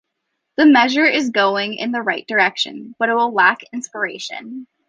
The 0.57 0.65
measure 0.65 1.05
is 1.05 1.29
going 1.29 1.75
in 1.75 1.91
the 1.91 2.01
right 2.01 2.27
direction, 2.27 2.95
but 2.97 3.09
it 3.09 3.13
will 3.13 3.31
lack 3.31 3.59
inspiration. 3.71 4.65